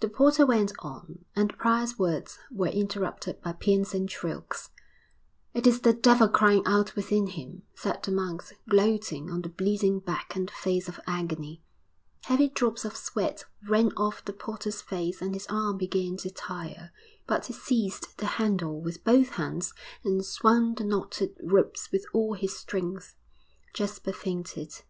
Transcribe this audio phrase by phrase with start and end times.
[0.00, 4.68] The porter went on, and the prior's words were interrupted by piercing shrieks.
[5.54, 10.00] 'It is the devil crying out within him,' said the monks, gloating on the bleeding
[10.00, 11.62] back and the face of agony.
[12.24, 16.92] Heavy drops of sweat ran off the porter's face and his arm began to tire;
[17.26, 19.72] but he seized the handle with both hands
[20.04, 23.16] and swung the knotted ropes with all his strength.
[23.72, 24.82] Jasper fainted.